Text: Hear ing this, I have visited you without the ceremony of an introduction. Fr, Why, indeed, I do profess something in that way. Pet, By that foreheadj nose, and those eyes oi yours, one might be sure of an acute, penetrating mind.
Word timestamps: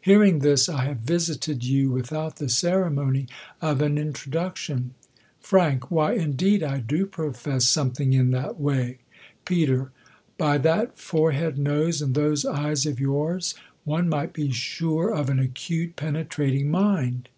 Hear 0.00 0.22
ing 0.22 0.38
this, 0.38 0.66
I 0.66 0.86
have 0.86 1.00
visited 1.00 1.62
you 1.62 1.90
without 1.90 2.36
the 2.36 2.48
ceremony 2.48 3.26
of 3.60 3.82
an 3.82 3.98
introduction. 3.98 4.94
Fr, 5.40 5.58
Why, 5.90 6.12
indeed, 6.14 6.62
I 6.62 6.78
do 6.78 7.04
profess 7.04 7.66
something 7.66 8.14
in 8.14 8.30
that 8.30 8.58
way. 8.58 9.00
Pet, 9.44 9.88
By 10.38 10.56
that 10.56 10.96
foreheadj 10.96 11.58
nose, 11.58 12.00
and 12.00 12.14
those 12.14 12.46
eyes 12.46 12.86
oi 12.86 12.94
yours, 12.98 13.54
one 13.84 14.08
might 14.08 14.32
be 14.32 14.50
sure 14.52 15.10
of 15.12 15.28
an 15.28 15.38
acute, 15.38 15.96
penetrating 15.96 16.70
mind. 16.70 17.28